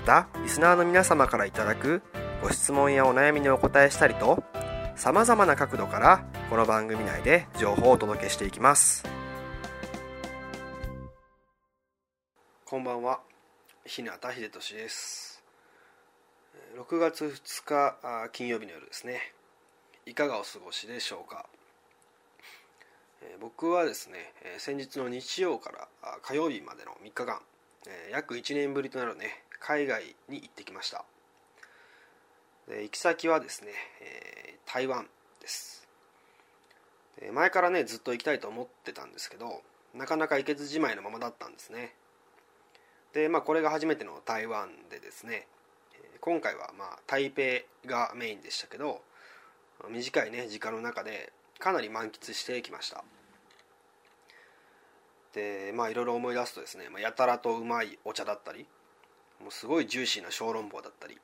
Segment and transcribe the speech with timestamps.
[0.00, 2.00] またリスナーの皆様からいただく
[2.42, 4.42] ご質問やお悩みにお答えしたりと
[4.96, 9.04] さまざまな角度からこの番組内で情報をお届けしていきます。
[12.64, 13.20] こんばんは。
[13.84, 15.42] 日向秀俊です。
[16.78, 19.34] 6月2日金曜日の夜ですね。
[20.06, 21.44] いかがお過ごしでしょうか。
[23.38, 25.88] 僕はですね先日の日曜から
[26.22, 27.38] 火曜日までの3日間
[28.10, 31.04] 約1年ぶりとなるね海外に行ってきました。
[32.68, 33.70] で行き先はですね
[34.66, 35.06] 台湾
[35.40, 35.86] です。
[37.32, 39.62] 前からねずっと行きたいと思ってたんですけど
[39.94, 41.94] なかなか行けずじまいのままだったんですね。
[43.12, 45.46] でまあこれが初めての台湾でですね
[46.20, 47.42] 今回はまあ台北
[47.88, 49.02] がメインでしたけど
[49.88, 53.04] 短いね時間の中でかなり満喫してきました。
[55.34, 58.66] でまあいろいろ思い出すとですね、まあ、やたらとうまいお茶だったり
[59.40, 61.18] もうすごいジューシーな小籠包だったり。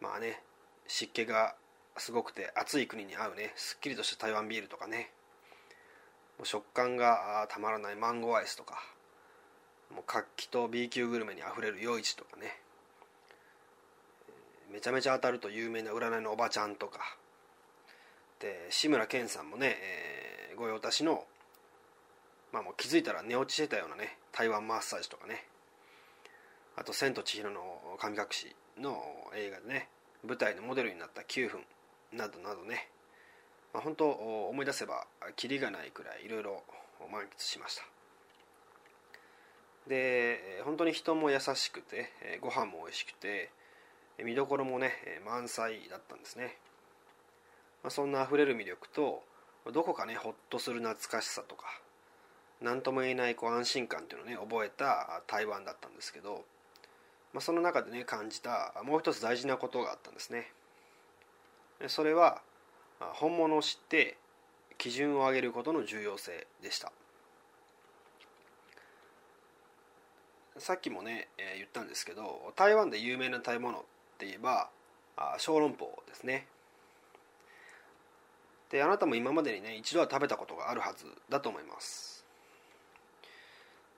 [0.00, 0.42] まあね
[0.86, 1.54] 湿気が
[1.96, 3.52] すごくて暑い国に合うね。
[3.56, 5.10] すっきりとした台湾ビールとかね。
[6.38, 8.82] もう食感がたまらないマンゴーアイスとか。
[9.94, 12.58] もう活気と B 級グルメにあふれる夜市とかね。
[14.70, 17.00] めちゃめちゃ当たると有名な占いのおばちゃんとか。
[18.40, 21.24] で志村けんさんもね、えー、ご用達の
[22.52, 25.44] まあもう気づいたら寝落ちしてたようなね台湾マッサージとかね。
[26.76, 29.88] あと「千と千尋の神隠し」の映画でね
[30.24, 31.64] 舞台のモデルになった9分
[32.12, 32.88] などなどね、
[33.72, 35.06] まあ、本当思い出せば
[35.36, 36.62] キリがないくらいいろいろ
[37.10, 37.84] 満喫しました。
[39.88, 43.50] で本当に人も優しくてご飯も美味しくて
[44.22, 44.92] 見どころもね
[45.24, 46.56] 満載だったんですね、
[47.82, 49.24] まあ、そんなあふれる魅力と
[49.72, 51.64] どこかねほっとする懐かしさとか
[52.60, 56.44] 何とも言えないこう安心感っていうのをね覚えた台湾だったんですけど、
[57.32, 60.52] まあ、その中でね感じたもう一つ大事なことがあったんですね。
[61.88, 62.42] それは
[63.00, 64.16] 本物を知って
[64.78, 66.92] 基準を上げることの重要性でした。
[70.58, 73.80] さっきもね、えー、言ったんですけど台湾で有名な食べ物っ
[74.18, 74.68] て言えば
[75.16, 76.46] あ小籠包ですね。
[78.70, 82.24] であなたも今までにね一度は食べたことがあるはずだと思います。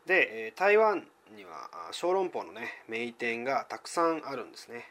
[0.07, 4.89] で、えー、台湾には小籠包のね名店がたくさんあるんですね。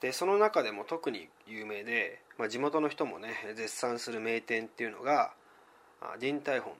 [0.00, 5.32] でその中でも特に有名で、まあ、地元の人もね絶賛する名店っていうのが
[6.20, 6.76] ディンタイホンっ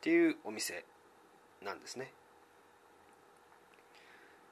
[0.00, 0.84] ていうお店
[1.62, 2.12] なんですね。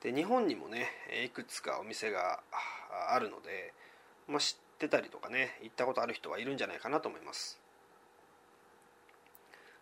[0.03, 0.89] で日本にもね
[1.25, 2.41] いくつかお店が
[3.11, 3.73] あるので、
[4.29, 7.59] まあ、知ってたりとかね行ったことある人はいるんじゃないかなと思います。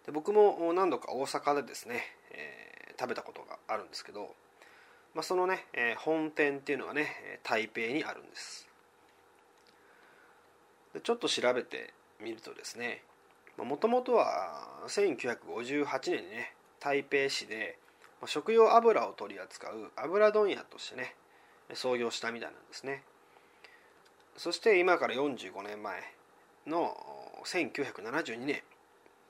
[0.06, 4.34] で僕も何度か大阪でですね、えー、食べたことがあるんですけど、
[5.14, 8.68] まあ、そのね、えー、本店っていうのがね台北にあるんです。
[10.94, 13.02] でちょっと調べてみるとですね
[13.56, 17.78] もともとは1958年にね台北市で
[18.26, 21.14] 食用油を取り扱う油問屋としてね
[21.74, 23.02] 創業したみたいなんですね。
[24.36, 26.02] そして今から45年前
[26.66, 26.96] の
[27.44, 28.62] 1972年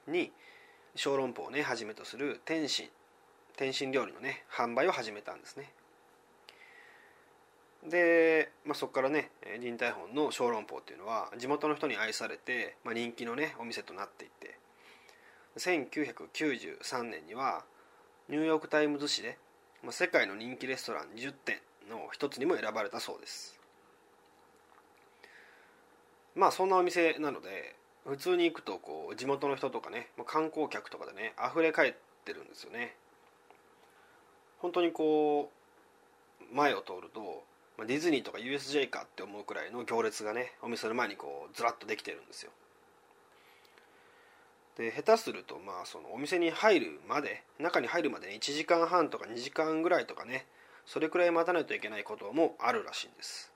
[0.07, 0.33] に
[0.95, 2.89] 小籠包をねはじめとする天津
[3.57, 5.71] 天津料理のね販売を始めたんですね。
[7.89, 14.59] で、まあ、そこからね臨海本の小籠包っていうのは地元の人に愛されて、まあ、人気のねお店となっていって。
[15.59, 17.65] 1993年には
[18.29, 19.39] ニューヨーク・タイムズ紙で
[19.83, 21.59] まあ世界の人気レストラン20店
[21.91, 23.59] の一つにも選ばれたそうです。
[26.35, 27.75] まあそんなお店なので
[28.07, 31.95] 普通に行くとこう地元の人とかね観光客とかでね溢れ返っ
[32.25, 32.97] てるんですよね。
[34.63, 35.51] 本当にこ
[36.51, 37.43] う前を通ると
[37.85, 42.53] ディズニーとか USJ かって思うくらいの行列がねお店の前にこうずらっとできてるんですよ。
[44.79, 50.47] で下手するとまあそのお店に入るまで中に入るまで、1時間半とか2時間ぐらいとかね
[50.87, 53.53] それくらい待たないといけないこともあるらしいんです。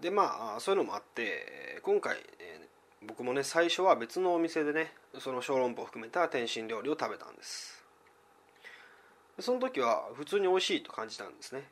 [0.00, 2.66] でまあそういうのもあって今回、えー、
[3.06, 7.82] 僕もね最初は別のお店でねその小籠包を含めた天津料理を食べたんです。
[9.38, 11.64] その時は普通に美味しいと感じたんですね。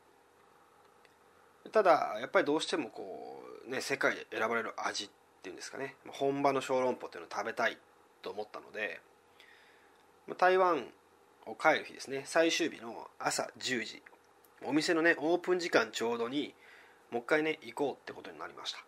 [1.70, 5.08] ただやっぱりどうしてもこうね世界で選ばれる味っ
[5.42, 5.96] ていうんですかね。
[6.08, 7.76] 本場の小籠包っていうのを食べたい
[8.22, 9.00] と思ったので
[10.38, 10.86] 台湾
[11.46, 12.22] を帰る日ですね。
[12.24, 14.02] 最終日の朝10時。
[14.64, 16.54] お店のねオープン時間ちょうどに
[17.10, 18.78] もう一回ね行こうってことになりました。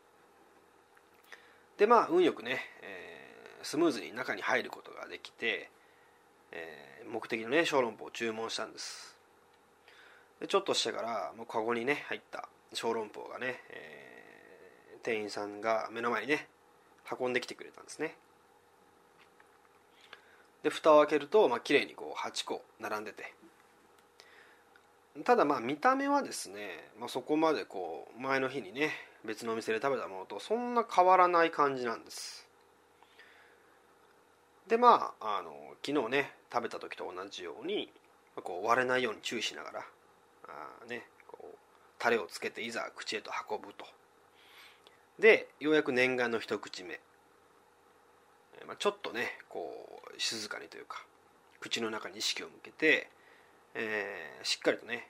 [1.81, 5.71] でまあ運よくね、えー、スムーズに中に入ることができて、
[6.53, 9.17] えー、目的のね小籠包を注文したんです。
[10.41, 16.49] でちょっとしてからもうカゴにね入った小籠包がね、えー、店員さんが目の前にね
[17.19, 18.15] 運んできてくれたんですね。
[20.62, 23.33] で蓋を開けると、まあ綺麗にこう8個並んでて。
[25.25, 28.91] ただまあ見た目はですね、まあ、そこまでこう前の日にね
[29.25, 32.47] 別のお店で食べたものとそんな変わらない感じなんです。
[34.69, 35.53] でまああの
[35.85, 37.91] 昨日ね食べた時と同じように
[38.43, 39.85] こう割れないように注意しながら
[40.49, 41.57] あねこう
[41.99, 43.85] タレをつけていざ口へと運ぶと。
[45.19, 46.99] でようやく念願の一口目、
[48.67, 51.05] まあ、ちょっとねこう静かにというか
[51.61, 53.11] 口の中に意識を向けて
[53.75, 55.07] えー、しっかりとね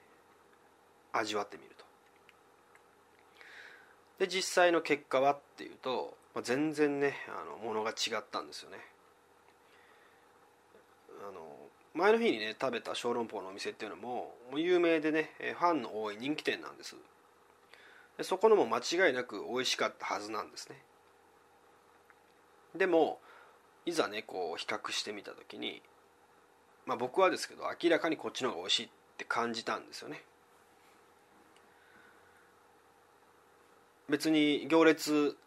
[1.13, 1.85] 味わってみると。
[4.21, 8.77] で実際の結果はっていうと、まあ、全然ねあのものが違ったんですよね。
[11.27, 11.41] あの
[11.95, 16.95] 前の日にね食べた小籠包のお店っていうのももう有名でねファンの多い人気店なんです。
[18.19, 20.75] でそこのも間違いなく美味しかったはずなんですね。
[22.75, 23.17] でも
[23.87, 25.81] いざねこう比較してみた時に
[26.85, 30.21] まあ、僕はですけど明らかにこっちの方が美味しいって感じたんですよね。
[34.11, 35.37] 別に行列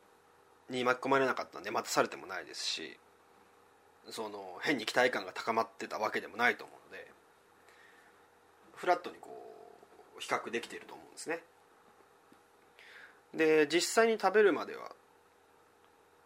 [0.71, 2.97] に巻き込まれなかったんで待たされてもないですし
[4.11, 7.07] その変に期待感が高まってたわけでもないと思うので
[8.75, 9.31] フラットにこ
[10.17, 11.41] う比較できていると思うんですね。
[13.35, 14.93] で実際に食べるまでは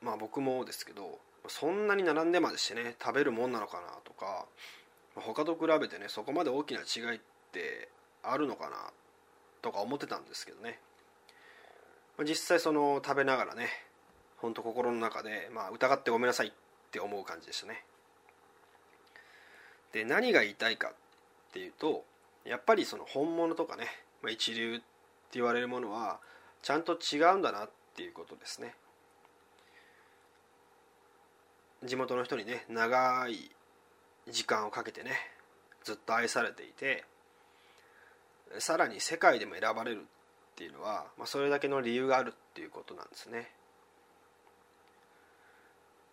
[0.02, 1.18] まあ僕もですけど
[1.48, 4.46] そんなに並んでまでしてね食べるもんなのかなとか
[5.14, 7.20] 他と比べてねそこまで大きな違いっ
[7.52, 7.88] て
[8.22, 8.76] あるのかな
[9.62, 10.78] とか思ってたんですけどね。
[12.24, 13.68] 実際その食べながらね
[14.38, 16.52] ほんと心の中で、まあ、疑ってごめんなさいっ
[16.90, 17.84] て思う感じでしたね。
[19.92, 20.92] で何が言いたいかっ
[21.52, 22.04] ていうと
[22.44, 23.86] やっぱりその本物とかね、
[24.22, 24.84] まあ、一流って
[25.34, 26.18] 言われるものは
[26.62, 28.74] ちゃんと違うんだなっていうことですね。
[31.84, 33.50] 地元の人にね長い
[34.28, 35.12] 時間をかけてね
[35.84, 37.04] ずっと愛されていて
[38.58, 40.06] さらに世界でも選ばれる
[40.58, 43.48] っていうのは、まあ、それだけの理由があるっていうことなんですね。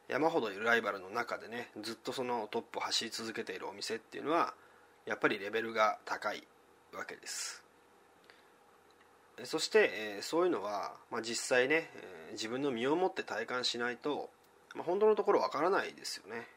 [0.07, 4.53] 山ほどいるライバルの中でねずっとそのトップを走り続けているお店っていうのは
[5.07, 6.43] やっぱりレベルが高い
[6.93, 7.63] わけです。
[9.45, 14.29] そして、えー、そういうのは、まあ、実際ね、えー、自分の身をもって体感しないと、
[14.75, 16.47] まあ、本当のところわからないですよね。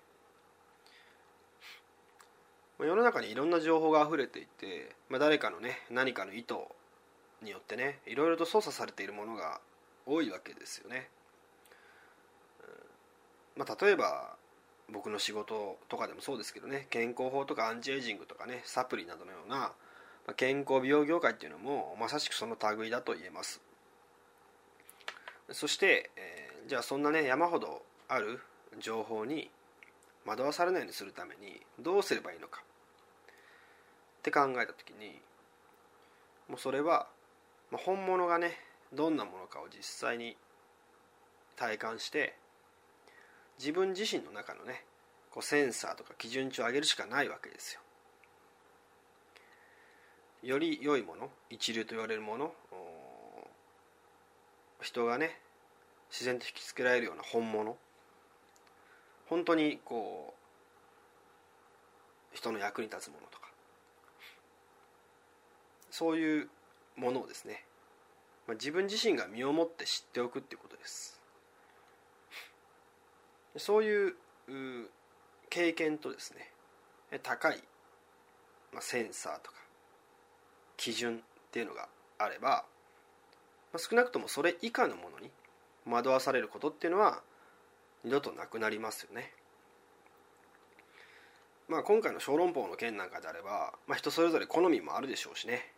[2.81, 6.55] 世の中にいろんな情報が溢れていて、まあ、誰かのね何かの意図
[7.43, 9.61] によってねいろいろと操作されているものが
[10.07, 11.09] 多いわけですよね。
[13.57, 14.37] まあ、例えば
[14.91, 19.73] 僕の仕事とかでもそうですけどね健康法とかアンチエイジングとかねサプリなどのような、
[20.37, 23.61] 健康美容業界っていうのもまさしくその類だと言えます
[25.51, 28.41] そして、えー、じゃあそんなね山ほどある
[28.79, 29.51] 情報に
[30.25, 32.63] 惑わされないようにするためにどうすればいいのか
[34.19, 35.21] って考えた時に
[36.49, 37.07] もうそれは、
[37.71, 38.53] まあ、本物がね
[38.93, 40.37] どんなものかを実際に
[41.57, 42.35] 体感して
[43.59, 44.85] 自分自身の中のね
[45.31, 47.81] こうセンサーとか基準値を上げるしかないわけですよ。
[50.43, 52.53] より良いもの一流と言われるもの
[54.81, 55.37] 人がね
[56.11, 57.77] 自然と引きつけられるような本物
[59.29, 60.33] 本当にこ
[62.33, 63.49] う人の役に立つものとか
[65.91, 66.49] そういう
[66.99, 67.65] ものをですね、
[68.47, 71.21] まあ、自分自身が身をもって知っておくっていうことです
[73.57, 74.15] そういう
[75.51, 77.63] 経験とですね高い
[78.73, 79.57] まあ、センサーとか
[80.77, 81.89] 基準っていうのが
[82.19, 82.65] あれば、
[83.73, 85.31] まあ、少なくともそれ以下のものに
[85.87, 87.21] 惑わされることっていうのは
[88.05, 89.33] 二度となくなりますよね。
[91.69, 95.71] まあ今回の小籠包の件なんかであれば、まあ、人それぞれ好みもあるでしょうしね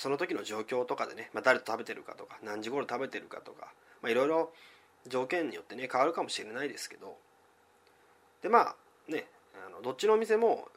[0.00, 3.68] その時の状況とかでね、まあ、誰と食べてるかとか何時頃食べてるかとか
[4.08, 4.50] いろいろ
[5.06, 7.18] 条件によってね変わるかもしれないですけど
[8.42, 8.76] でまあ
[9.12, 9.26] ね
[9.66, 10.68] あのどっちのお店も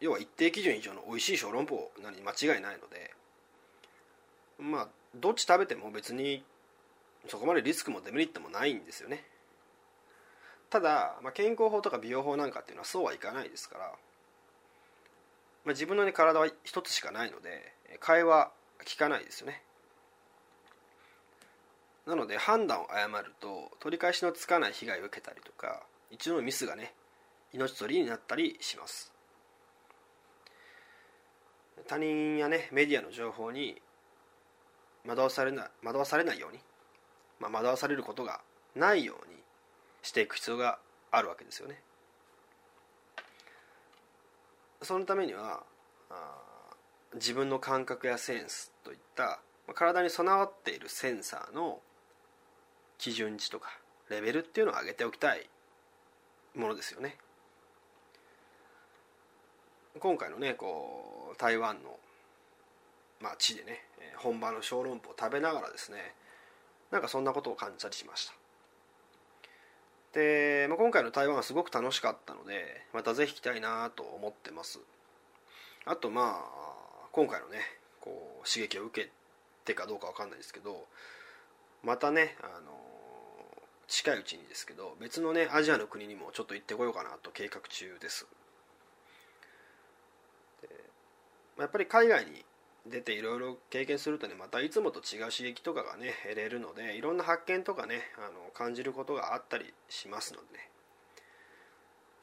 [0.00, 3.14] 要は一定基準以上の美味しい小籠包なのに間違いないので
[4.58, 6.42] まあどっち食べても別に
[7.28, 9.24] そこまでリスクもデメリットもないんですよね。
[10.68, 13.84] ただ、まあ、健康法とか美容法なんかっていうのはそうはいかないですから、
[15.64, 18.50] まあ、自分の、ね、体は一つしかないので会話
[18.84, 19.62] 効かないですよね。
[22.06, 26.92] なので判断を誤ると取り返しのつかない被害を受けたりとか一度のミスがね
[27.52, 29.12] 命取りになったりします。
[31.86, 33.80] 他人やねメディアの情報に
[35.06, 36.58] 惑わされない惑わされないように、
[37.40, 38.40] まあ、惑わされることが
[38.74, 39.36] ないように
[40.02, 40.78] していく必要が
[41.10, 41.80] あるわけですよね。
[44.82, 45.62] そのためには
[46.10, 46.53] あ
[47.14, 49.40] 自分の感覚やセンスといった
[49.74, 51.80] 体に備わっているセンサーの
[52.98, 53.78] 基準値とか
[54.10, 55.48] レベルっていうのを上げておきたい
[56.54, 57.16] ものですよね。
[59.98, 61.96] 今回のねこう台湾の、
[63.20, 63.84] まあ、地でね
[64.16, 66.14] 本場の小籠包を食べながらですね
[66.90, 68.34] なんかそんなことを感じたりしました。
[70.14, 74.80] で、まあ、今回の台湾はすごく楽しかったのでまたぜひ来たいなと思ってます。
[75.84, 76.64] あとまあ
[77.14, 77.60] 今回のね
[78.00, 79.10] こう刺激を受け
[79.64, 80.84] てかどうか分かんないですけど
[81.84, 82.72] またねあの
[83.86, 88.26] 近いうちにですけど別のねアジアの国にもちょっと行ってこようかなと計画中です。
[90.62, 90.68] で
[91.60, 92.44] やっぱり海外に
[92.90, 100.73] 出ていろいろ経験するとねまたいつもと違う刺激とかがね得れるのでいろんな発見とかねあの感じることがあったりしますのでね。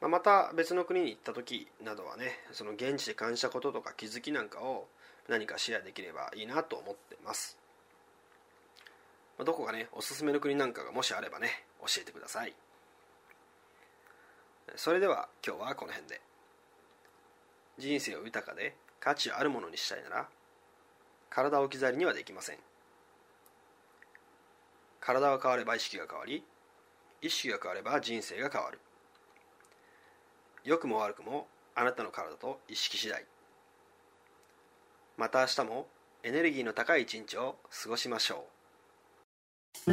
[0.01, 4.87] まあ、また別の国に行った時などはねその現地で感じたこととか気づきなんかを
[5.29, 7.57] 何かシェアできればいいなと思ってます、
[9.37, 12.53] まあ、どこかねおすすめの国なんかがもしあればね教えてください。
[14.75, 16.21] それでは今日はこの辺で。
[17.77, 20.27] 人生を豊かで価値あるものにしたいなら
[21.29, 22.57] 体を置き去りにはできません。
[24.99, 26.43] 体が変われば意識が変わり
[27.21, 28.79] 意識が変われば人生が変わる。
[30.63, 33.25] 良くも悪くもあなたの体と意識次第。
[35.17, 35.87] また明日も
[36.23, 38.45] エネルギーの高い一日を過ごしましょ
[39.87, 39.91] う。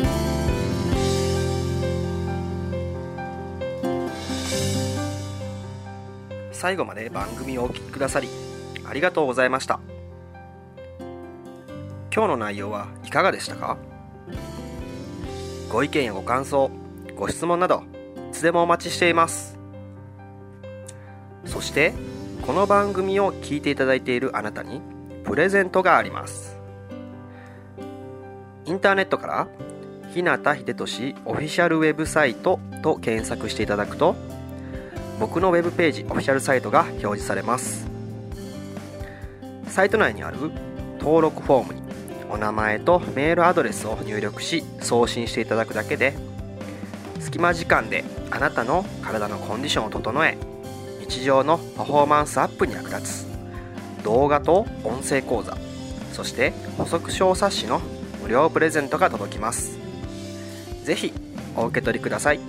[6.52, 8.28] 最後まで番組をお聴きくださり
[8.84, 9.80] ありがとうございました。
[12.14, 13.78] 今日の内容はいかがでしたか？
[15.70, 16.70] ご意見やご感想
[17.16, 17.84] ご質問など
[18.30, 19.57] いつでもお待ちしています。
[21.48, 21.92] そして
[22.42, 24.80] この番組を聞いていただいているあなたに
[25.24, 26.56] プレゼントがあります。
[28.64, 29.48] インターネットから
[30.12, 34.14] 日向秀俊オフィシャルウェブサイトと検索していただくと
[35.18, 37.86] 僕のウェブページオフィシャルサイトが表示されます。
[39.66, 40.38] サイト内にある
[40.98, 41.82] 登録フォームに
[42.30, 46.14] お名前とメールアドレスを入力し送信していただくだけで
[47.20, 50.36] 隙間時間であなたの体のコンディションを整え
[51.08, 53.26] 日常のパフォーマンスアップに役立つ。
[54.04, 55.56] 動画と音声講座。
[56.12, 57.80] そして補足小冊子の
[58.22, 59.78] 無料プレゼントが届きます。
[60.84, 61.12] 是非
[61.56, 62.40] お受け取りください。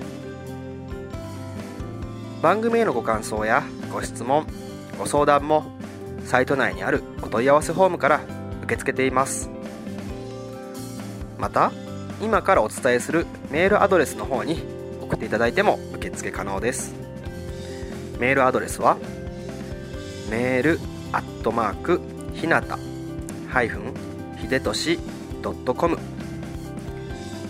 [2.42, 4.46] 番組へのご感想やご質問
[4.98, 5.66] ご相談も
[6.26, 8.22] サイト内にあるお問い合わせフォームから
[8.64, 9.50] 受け付けています。
[11.38, 11.72] また
[12.22, 14.62] 今からお伝えするメールアドレスの方に
[15.02, 16.99] 送っていただいても受付可能です。
[18.20, 18.98] メールアドレスは？
[20.30, 20.80] メール
[21.14, 22.02] アットマーク
[22.34, 22.78] ひなた
[23.48, 23.94] ハイフン
[24.38, 25.00] ひでとし
[25.42, 25.98] ドットコム。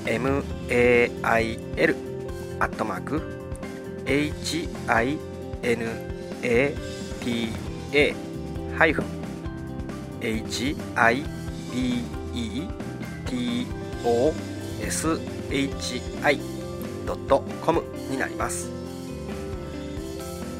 [0.05, 0.43] mail
[2.59, 3.21] アットマーク
[4.05, 4.69] hinata
[8.77, 9.05] ハイフン
[10.21, 11.25] hibetoshi
[17.07, 18.78] ドットコムになります。